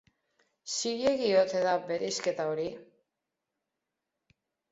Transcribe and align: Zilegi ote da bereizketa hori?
Zilegi 0.75 1.27
ote 1.41 1.61
da 1.67 1.73
bereizketa 1.91 2.47
hori? 2.53 2.65